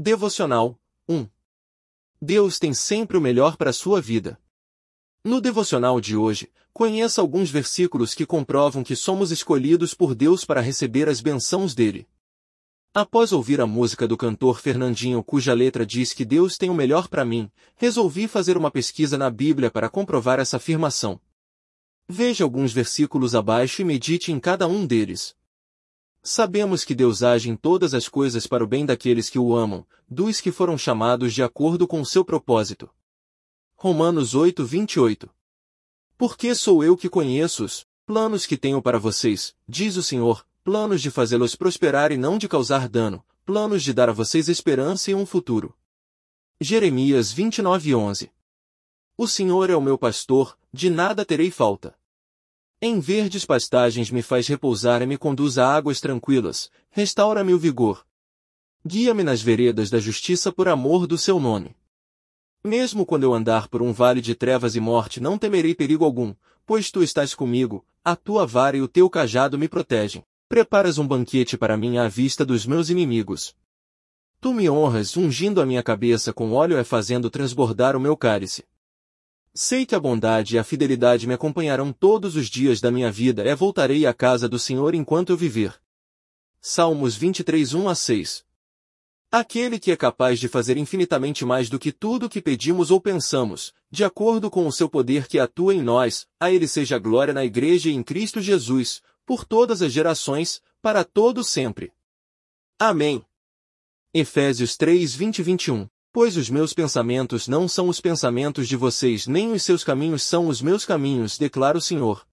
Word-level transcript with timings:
Devocional 0.00 0.78
1. 1.08 1.26
Deus 2.22 2.60
tem 2.60 2.72
sempre 2.72 3.16
o 3.16 3.20
melhor 3.20 3.56
para 3.56 3.70
a 3.70 3.72
sua 3.72 4.00
vida. 4.00 4.40
No 5.24 5.40
devocional 5.40 6.00
de 6.00 6.16
hoje, 6.16 6.52
conheça 6.72 7.20
alguns 7.20 7.50
versículos 7.50 8.14
que 8.14 8.24
comprovam 8.24 8.84
que 8.84 8.94
somos 8.94 9.32
escolhidos 9.32 9.94
por 9.94 10.14
Deus 10.14 10.44
para 10.44 10.60
receber 10.60 11.08
as 11.08 11.20
bênçãos 11.20 11.74
dele. 11.74 12.06
Após 12.94 13.32
ouvir 13.32 13.60
a 13.60 13.66
música 13.66 14.06
do 14.06 14.16
cantor 14.16 14.60
Fernandinho 14.60 15.20
cuja 15.20 15.52
letra 15.52 15.84
diz 15.84 16.12
que 16.12 16.24
Deus 16.24 16.56
tem 16.56 16.70
o 16.70 16.74
melhor 16.74 17.08
para 17.08 17.24
mim, 17.24 17.50
resolvi 17.74 18.28
fazer 18.28 18.56
uma 18.56 18.70
pesquisa 18.70 19.18
na 19.18 19.28
Bíblia 19.28 19.68
para 19.68 19.90
comprovar 19.90 20.38
essa 20.38 20.58
afirmação. 20.58 21.20
Veja 22.08 22.44
alguns 22.44 22.72
versículos 22.72 23.34
abaixo 23.34 23.82
e 23.82 23.84
medite 23.84 24.30
em 24.30 24.38
cada 24.38 24.68
um 24.68 24.86
deles. 24.86 25.36
Sabemos 26.22 26.84
que 26.84 26.94
Deus 26.94 27.22
age 27.22 27.48
em 27.48 27.56
todas 27.56 27.94
as 27.94 28.08
coisas 28.08 28.46
para 28.46 28.64
o 28.64 28.66
bem 28.66 28.84
daqueles 28.84 29.30
que 29.30 29.38
o 29.38 29.54
amam, 29.54 29.86
dos 30.08 30.40
que 30.40 30.50
foram 30.50 30.76
chamados 30.76 31.32
de 31.32 31.42
acordo 31.42 31.86
com 31.86 32.00
o 32.00 32.06
seu 32.06 32.24
propósito. 32.24 32.90
Romanos 33.76 34.34
8, 34.34 34.64
28 34.64 35.30
Porque 36.16 36.54
sou 36.54 36.82
eu 36.82 36.96
que 36.96 37.08
conheço 37.08 37.64
os 37.64 37.86
planos 38.04 38.46
que 38.46 38.56
tenho 38.56 38.82
para 38.82 38.98
vocês, 38.98 39.54
diz 39.68 39.96
o 39.96 40.02
Senhor, 40.02 40.44
planos 40.64 41.00
de 41.00 41.10
fazê-los 41.10 41.54
prosperar 41.54 42.10
e 42.10 42.16
não 42.16 42.38
de 42.38 42.48
causar 42.48 42.88
dano, 42.88 43.24
planos 43.44 43.82
de 43.82 43.92
dar 43.92 44.08
a 44.08 44.12
vocês 44.12 44.48
esperança 44.48 45.10
e 45.10 45.14
um 45.14 45.24
futuro. 45.24 45.74
Jeremias 46.60 47.32
29, 47.32 47.94
11 47.94 48.32
O 49.16 49.28
Senhor 49.28 49.70
é 49.70 49.76
o 49.76 49.80
meu 49.80 49.96
pastor, 49.96 50.58
de 50.72 50.90
nada 50.90 51.24
terei 51.24 51.50
falta. 51.50 51.96
Em 52.80 53.00
verdes 53.00 53.44
pastagens 53.44 54.08
me 54.08 54.22
faz 54.22 54.46
repousar 54.46 55.02
e 55.02 55.06
me 55.06 55.18
conduz 55.18 55.58
a 55.58 55.66
águas 55.66 56.00
tranquilas, 56.00 56.70
restaura-me 56.90 57.52
o 57.52 57.58
vigor. 57.58 58.06
Guia-me 58.86 59.24
nas 59.24 59.42
veredas 59.42 59.90
da 59.90 59.98
justiça 59.98 60.52
por 60.52 60.68
amor 60.68 61.04
do 61.04 61.18
seu 61.18 61.40
nome. 61.40 61.74
Mesmo 62.62 63.04
quando 63.04 63.24
eu 63.24 63.34
andar 63.34 63.66
por 63.66 63.82
um 63.82 63.92
vale 63.92 64.20
de 64.20 64.32
trevas 64.36 64.76
e 64.76 64.80
morte 64.80 65.18
não 65.18 65.36
temerei 65.36 65.74
perigo 65.74 66.04
algum, 66.04 66.32
pois 66.64 66.88
tu 66.88 67.02
estás 67.02 67.34
comigo, 67.34 67.84
a 68.04 68.14
tua 68.14 68.46
vara 68.46 68.76
e 68.76 68.80
o 68.80 68.86
teu 68.86 69.10
cajado 69.10 69.58
me 69.58 69.68
protegem. 69.68 70.22
Preparas 70.48 70.98
um 70.98 71.06
banquete 71.06 71.58
para 71.58 71.76
mim 71.76 71.98
à 71.98 72.06
vista 72.06 72.46
dos 72.46 72.64
meus 72.64 72.90
inimigos. 72.90 73.56
Tu 74.40 74.54
me 74.54 74.70
honras 74.70 75.16
ungindo 75.16 75.60
a 75.60 75.66
minha 75.66 75.82
cabeça 75.82 76.32
com 76.32 76.52
óleo 76.52 76.78
e 76.78 76.84
fazendo 76.84 77.28
transbordar 77.28 77.96
o 77.96 78.00
meu 78.00 78.16
cálice. 78.16 78.64
Sei 79.60 79.84
que 79.84 79.96
a 79.96 79.98
bondade 79.98 80.54
e 80.54 80.58
a 80.60 80.62
fidelidade 80.62 81.26
me 81.26 81.34
acompanharão 81.34 81.92
todos 81.92 82.36
os 82.36 82.46
dias 82.48 82.80
da 82.80 82.92
minha 82.92 83.10
vida 83.10 83.44
e 83.44 83.52
voltarei 83.56 84.06
à 84.06 84.14
casa 84.14 84.48
do 84.48 84.56
Senhor 84.56 84.94
enquanto 84.94 85.30
eu 85.30 85.36
viver. 85.36 85.74
Salmos 86.60 87.16
23, 87.16 87.74
1 87.74 87.88
a 87.88 87.94
6 87.96 88.46
Aquele 89.32 89.80
que 89.80 89.90
é 89.90 89.96
capaz 89.96 90.38
de 90.38 90.46
fazer 90.46 90.76
infinitamente 90.76 91.44
mais 91.44 91.68
do 91.68 91.76
que 91.76 91.90
tudo 91.90 92.26
o 92.26 92.28
que 92.28 92.40
pedimos 92.40 92.92
ou 92.92 93.00
pensamos, 93.00 93.74
de 93.90 94.04
acordo 94.04 94.48
com 94.48 94.64
o 94.64 94.70
seu 94.70 94.88
poder 94.88 95.26
que 95.26 95.40
atua 95.40 95.74
em 95.74 95.82
nós, 95.82 96.28
a 96.38 96.52
ele 96.52 96.68
seja 96.68 96.96
glória 96.96 97.34
na 97.34 97.44
Igreja 97.44 97.90
e 97.90 97.94
em 97.94 98.02
Cristo 98.04 98.40
Jesus, 98.40 99.02
por 99.26 99.44
todas 99.44 99.82
as 99.82 99.92
gerações, 99.92 100.62
para 100.80 101.02
todo 101.02 101.42
sempre. 101.42 101.92
Amém. 102.78 103.24
Efésios 104.14 104.76
3, 104.76 105.16
20 105.16 105.38
e 105.40 105.42
21 105.42 105.88
Pois 106.12 106.36
os 106.36 106.48
meus 106.48 106.72
pensamentos 106.72 107.46
não 107.46 107.68
são 107.68 107.88
os 107.88 108.00
pensamentos 108.00 108.66
de 108.66 108.76
vocês 108.76 109.26
nem 109.26 109.52
os 109.52 109.62
seus 109.62 109.84
caminhos 109.84 110.22
são 110.22 110.48
os 110.48 110.62
meus 110.62 110.86
caminhos, 110.86 111.36
declara 111.36 111.76
o 111.76 111.80
Senhor. 111.80 112.26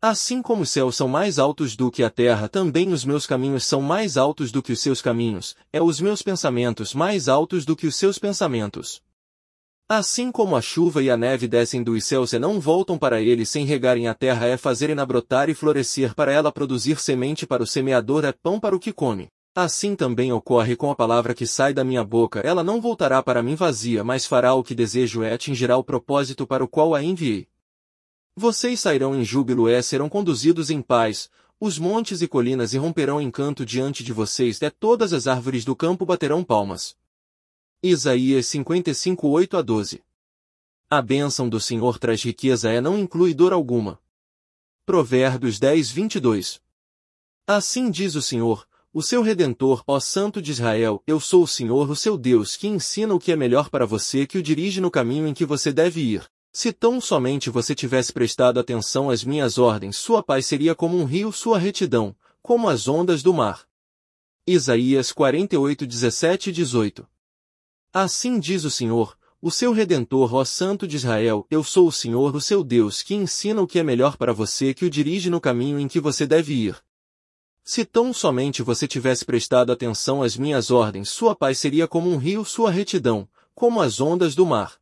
Assim 0.00 0.42
como 0.42 0.62
os 0.62 0.70
céus 0.70 0.96
são 0.96 1.06
mais 1.06 1.38
altos 1.38 1.76
do 1.76 1.90
que 1.90 2.02
a 2.02 2.10
terra, 2.10 2.48
também 2.48 2.92
os 2.92 3.04
meus 3.04 3.26
caminhos 3.26 3.64
são 3.64 3.80
mais 3.80 4.16
altos 4.16 4.50
do 4.50 4.62
que 4.62 4.72
os 4.72 4.80
seus 4.80 5.00
caminhos, 5.00 5.54
é 5.72 5.80
os 5.80 6.00
meus 6.00 6.22
pensamentos 6.22 6.92
mais 6.92 7.28
altos 7.28 7.64
do 7.64 7.76
que 7.76 7.86
os 7.86 7.94
seus 7.94 8.18
pensamentos. 8.18 9.00
Assim 9.88 10.32
como 10.32 10.56
a 10.56 10.62
chuva 10.62 11.02
e 11.02 11.10
a 11.10 11.16
neve 11.16 11.46
descem 11.46 11.82
dos 11.82 12.04
céus 12.04 12.32
e 12.32 12.38
não 12.38 12.58
voltam 12.58 12.96
para 12.96 13.20
ele 13.20 13.44
sem 13.44 13.64
regarem 13.64 14.08
a 14.08 14.14
terra 14.14 14.46
é 14.46 14.56
fazerem-na 14.56 15.04
brotar 15.04 15.50
e 15.50 15.54
florescer 15.54 16.14
para 16.14 16.32
ela 16.32 16.50
produzir 16.50 16.98
semente 16.98 17.46
para 17.46 17.62
o 17.62 17.66
semeador 17.66 18.24
é 18.24 18.32
pão 18.32 18.58
para 18.58 18.74
o 18.74 18.80
que 18.80 18.92
come. 18.92 19.28
Assim 19.54 19.94
também 19.94 20.32
ocorre 20.32 20.74
com 20.74 20.90
a 20.90 20.96
palavra 20.96 21.34
que 21.34 21.46
sai 21.46 21.74
da 21.74 21.84
minha 21.84 22.02
boca, 22.02 22.40
ela 22.40 22.64
não 22.64 22.80
voltará 22.80 23.22
para 23.22 23.42
mim 23.42 23.54
vazia, 23.54 24.02
mas 24.02 24.24
fará 24.24 24.54
o 24.54 24.64
que 24.64 24.74
desejo 24.74 25.22
e 25.22 25.30
atingirá 25.30 25.76
o 25.76 25.84
propósito 25.84 26.46
para 26.46 26.64
o 26.64 26.68
qual 26.68 26.94
a 26.94 27.02
enviei. 27.02 27.46
Vocês 28.34 28.80
sairão 28.80 29.14
em 29.14 29.22
júbilo 29.22 29.68
e 29.68 29.82
serão 29.82 30.08
conduzidos 30.08 30.70
em 30.70 30.80
paz, 30.80 31.30
os 31.60 31.78
montes 31.78 32.22
e 32.22 32.26
colinas 32.26 32.72
irromperão 32.72 33.20
em 33.20 33.30
canto 33.30 33.64
diante 33.66 34.02
de 34.02 34.10
vocês, 34.10 34.60
e 34.62 34.70
todas 34.70 35.12
as 35.12 35.26
árvores 35.26 35.66
do 35.66 35.76
campo 35.76 36.06
baterão 36.06 36.42
palmas. 36.42 36.96
Isaías 37.82 38.46
55, 38.46 39.28
8 39.28 39.56
a 39.58 39.62
12 39.62 40.02
A 40.88 41.02
bênção 41.02 41.46
do 41.46 41.60
Senhor 41.60 41.98
traz 41.98 42.22
riqueza 42.22 42.72
e 42.72 42.80
não 42.80 42.98
inclui 42.98 43.34
dor 43.34 43.52
alguma. 43.52 44.00
Provérbios 44.86 45.58
10, 45.58 45.90
22 45.90 46.62
Assim 47.46 47.90
diz 47.90 48.14
o 48.14 48.22
Senhor, 48.22 48.66
o 48.94 49.00
seu 49.00 49.22
Redentor, 49.22 49.82
ó 49.86 49.98
Santo 49.98 50.42
de 50.42 50.50
Israel, 50.50 51.02
eu 51.06 51.18
sou 51.18 51.44
o 51.44 51.48
Senhor, 51.48 51.88
o 51.88 51.96
seu 51.96 52.18
Deus, 52.18 52.56
que 52.56 52.68
ensina 52.68 53.14
o 53.14 53.18
que 53.18 53.32
é 53.32 53.36
melhor 53.36 53.70
para 53.70 53.86
você 53.86 54.26
que 54.26 54.36
o 54.36 54.42
dirige 54.42 54.82
no 54.82 54.90
caminho 54.90 55.26
em 55.26 55.32
que 55.32 55.46
você 55.46 55.72
deve 55.72 56.02
ir. 56.02 56.26
Se 56.52 56.74
tão 56.74 57.00
somente 57.00 57.48
você 57.48 57.74
tivesse 57.74 58.12
prestado 58.12 58.60
atenção 58.60 59.08
às 59.08 59.24
minhas 59.24 59.56
ordens, 59.56 59.96
sua 59.96 60.22
paz 60.22 60.44
seria 60.44 60.74
como 60.74 60.98
um 60.98 61.04
rio, 61.04 61.32
sua 61.32 61.58
retidão, 61.58 62.14
como 62.42 62.68
as 62.68 62.86
ondas 62.86 63.22
do 63.22 63.32
mar. 63.32 63.66
Isaías 64.46 65.10
48, 65.10 65.86
17 65.86 66.50
e 66.50 66.52
18 66.52 67.08
Assim 67.94 68.38
diz 68.38 68.64
o 68.64 68.70
Senhor, 68.70 69.16
o 69.40 69.50
seu 69.50 69.72
Redentor, 69.72 70.34
ó 70.34 70.44
Santo 70.44 70.86
de 70.86 70.96
Israel, 70.96 71.46
eu 71.50 71.64
sou 71.64 71.88
o 71.88 71.92
Senhor, 71.92 72.36
o 72.36 72.40
seu 72.42 72.62
Deus, 72.62 73.02
que 73.02 73.14
ensina 73.14 73.62
o 73.62 73.66
que 73.66 73.78
é 73.78 73.82
melhor 73.82 74.18
para 74.18 74.34
você 74.34 74.74
que 74.74 74.84
o 74.84 74.90
dirige 74.90 75.30
no 75.30 75.40
caminho 75.40 75.78
em 75.78 75.88
que 75.88 75.98
você 75.98 76.26
deve 76.26 76.52
ir. 76.52 76.76
Se 77.64 77.84
tão 77.84 78.12
somente 78.12 78.60
você 78.60 78.88
tivesse 78.88 79.24
prestado 79.24 79.70
atenção 79.70 80.22
às 80.22 80.36
minhas 80.36 80.70
ordens, 80.70 81.08
sua 81.08 81.34
paz 81.34 81.58
seria 81.58 81.86
como 81.86 82.10
um 82.10 82.16
rio, 82.16 82.44
sua 82.44 82.70
retidão, 82.70 83.28
como 83.54 83.80
as 83.80 84.00
ondas 84.00 84.34
do 84.34 84.44
mar. 84.44 84.80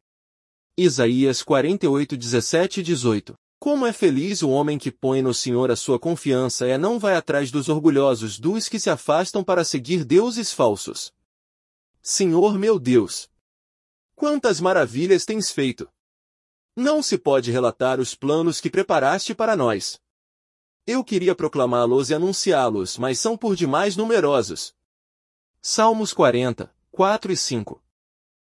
Isaías 0.76 1.42
48, 1.42 2.16
17 2.16 2.80
e 2.80 2.82
18 2.82 3.34
Como 3.58 3.84
é 3.84 3.92
feliz 3.92 4.42
o 4.42 4.48
homem 4.48 4.78
que 4.78 4.90
põe 4.90 5.20
no 5.20 5.34
Senhor 5.34 5.70
a 5.70 5.76
sua 5.76 5.98
confiança 5.98 6.66
e 6.66 6.78
não 6.78 6.98
vai 6.98 7.14
atrás 7.14 7.50
dos 7.50 7.68
orgulhosos 7.68 8.38
dos 8.38 8.66
que 8.66 8.80
se 8.80 8.88
afastam 8.88 9.44
para 9.44 9.62
seguir 9.62 10.02
deuses 10.02 10.50
falsos. 10.50 11.12
Senhor 12.00 12.58
meu 12.58 12.78
Deus! 12.78 13.28
Quantas 14.16 14.58
maravilhas 14.58 15.26
tens 15.26 15.50
feito! 15.50 15.86
Não 16.74 17.02
se 17.02 17.18
pode 17.18 17.50
relatar 17.50 18.00
os 18.00 18.14
planos 18.14 18.58
que 18.58 18.70
preparaste 18.70 19.34
para 19.34 19.54
nós. 19.54 20.00
Eu 20.86 21.04
queria 21.04 21.34
proclamá-los 21.34 22.10
e 22.10 22.14
anunciá-los, 22.14 22.98
mas 22.98 23.18
são 23.18 23.36
por 23.36 23.54
demais 23.54 23.96
numerosos. 23.96 24.74
Salmos 25.62 26.12
40, 26.12 26.74
4 26.90 27.32
e 27.32 27.36
5 27.36 27.82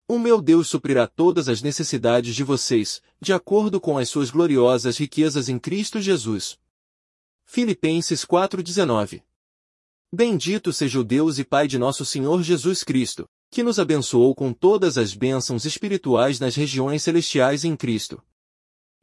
O 0.08 0.20
meu 0.20 0.42
Deus 0.42 0.68
suprirá 0.68 1.08
todas 1.08 1.50
as 1.50 1.62
necessidades 1.62 2.36
de 2.36 2.44
vocês, 2.44 3.02
de 3.20 3.34
acordo 3.34 3.82
com 3.82 3.98
as 3.98 4.08
suas 4.08 4.30
gloriosas 4.30 4.98
riquezas 4.98 5.50
em 5.50 5.58
Cristo 5.58 6.00
Jesus. 6.00 6.60
Filipenses 7.44 8.24
4,19 8.24 9.24
Bendito 10.14 10.72
seja 10.72 11.00
o 11.00 11.04
Deus 11.04 11.40
e 11.40 11.44
Pai 11.44 11.68
de 11.68 11.80
nosso 11.80 12.06
Senhor 12.06 12.44
Jesus 12.44 12.84
Cristo, 12.84 13.28
que 13.50 13.64
nos 13.64 13.80
abençoou 13.80 14.36
com 14.36 14.54
todas 14.54 14.98
as 14.98 15.14
bênçãos 15.14 15.66
espirituais 15.66 16.40
nas 16.40 16.56
regiões 16.56 17.02
celestiais 17.04 17.66
em 17.66 17.76
Cristo. 17.76 18.22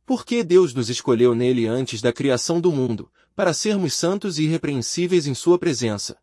Porque 0.08 0.42
Deus 0.42 0.72
nos 0.72 0.88
escolheu 0.88 1.34
nele 1.34 1.66
antes 1.66 2.00
da 2.00 2.14
criação 2.14 2.62
do 2.62 2.72
mundo, 2.72 3.12
para 3.36 3.52
sermos 3.52 3.92
santos 3.92 4.38
e 4.38 4.44
irrepreensíveis 4.44 5.26
em 5.26 5.34
sua 5.34 5.58
presença. 5.58 6.16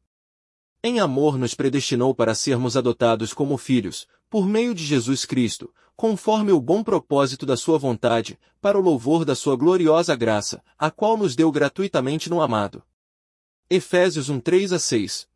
Em 0.84 1.00
amor 1.00 1.38
nos 1.38 1.54
predestinou 1.54 2.16
para 2.16 2.34
sermos 2.34 2.76
adotados 2.76 3.32
como 3.32 3.60
filhos, 3.60 4.08
por 4.28 4.48
meio 4.48 4.74
de 4.74 4.84
Jesus 4.84 5.24
Cristo, 5.24 5.72
conforme 5.96 6.52
o 6.52 6.60
bom 6.60 6.84
propósito 6.84 7.46
da 7.46 7.56
sua 7.56 7.78
vontade, 7.78 8.40
para 8.60 8.76
o 8.76 8.82
louvor 8.82 9.24
da 9.24 9.36
sua 9.36 9.56
gloriosa 9.56 10.16
graça, 10.16 10.64
a 10.80 10.90
qual 10.90 11.16
nos 11.16 11.36
deu 11.36 11.52
gratuitamente 11.52 12.28
no 12.28 12.42
amado. 12.42 12.82
Efésios 13.70 14.30
1 14.30 14.40
3 14.40 14.74
a 14.74 14.80
6 14.80 15.28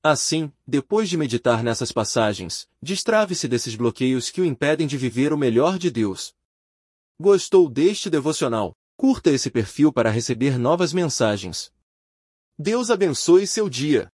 Assim, 0.00 0.52
depois 0.64 1.08
de 1.08 1.16
meditar 1.16 1.64
nessas 1.64 1.90
passagens, 1.90 2.68
destrave-se 2.80 3.48
desses 3.48 3.74
bloqueios 3.74 4.30
que 4.30 4.40
o 4.40 4.44
impedem 4.44 4.86
de 4.86 4.96
viver 4.96 5.32
o 5.32 5.36
melhor 5.36 5.76
de 5.76 5.90
Deus. 5.90 6.36
Gostou 7.20 7.70
deste 7.70 8.10
devocional? 8.10 8.74
Curta 8.96 9.30
esse 9.30 9.48
perfil 9.48 9.92
para 9.92 10.10
receber 10.10 10.58
novas 10.58 10.92
mensagens. 10.92 11.70
Deus 12.58 12.90
abençoe 12.90 13.46
seu 13.46 13.70
dia. 13.70 14.10